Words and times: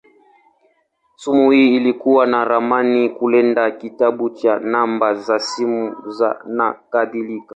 Simu 1.15 1.51
hii 1.51 1.75
ilikuwa 1.75 2.25
na 2.27 2.45
ramani, 2.45 3.09
kalenda, 3.09 3.71
kitabu 3.71 4.29
cha 4.29 4.59
namba 4.59 5.13
za 5.13 5.39
simu, 5.39 6.11
saa, 6.13 6.39
nakadhalika. 6.45 7.47